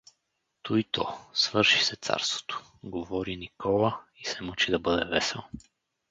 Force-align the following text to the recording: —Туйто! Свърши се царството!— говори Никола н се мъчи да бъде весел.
—Туйто! 0.63 1.07
Свърши 1.33 1.83
се 1.85 1.95
царството!— 1.95 2.63
говори 2.83 3.37
Никола 3.37 3.89
н 3.89 4.29
се 4.31 4.43
мъчи 4.43 4.71
да 4.71 4.79
бъде 4.79 5.05
весел. 5.05 5.41